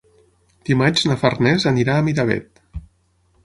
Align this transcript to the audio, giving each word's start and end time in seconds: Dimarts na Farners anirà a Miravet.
Dimarts 0.69 1.03
na 1.11 1.19
Farners 1.25 1.67
anirà 1.75 1.99
a 1.99 2.07
Miravet. 2.09 2.63